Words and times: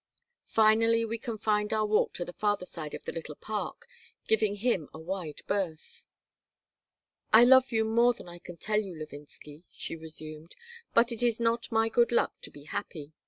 Finally 0.47 1.05
we 1.05 1.19
confined 1.19 1.71
our 1.71 1.85
walk 1.85 2.11
to 2.11 2.25
the 2.25 2.33
farther 2.33 2.65
side 2.65 2.95
of 2.95 3.03
the 3.05 3.11
little 3.11 3.35
park, 3.35 3.85
giving 4.27 4.55
him 4.55 4.89
a 4.95 4.99
wide 4.99 5.41
berth 5.45 6.07
"I 7.31 7.43
love 7.43 7.71
you 7.71 7.85
more 7.85 8.15
than 8.15 8.27
I 8.27 8.39
can 8.39 8.57
tell 8.57 8.79
you, 8.81 8.97
Levinsky," 8.97 9.63
she 9.71 9.95
resumed. 9.95 10.55
"But 10.95 11.11
it 11.11 11.21
is 11.21 11.39
not 11.39 11.71
my 11.71 11.87
good 11.87 12.11
luck 12.11 12.33
to 12.41 12.49
be 12.49 12.63
happy. 12.63 13.13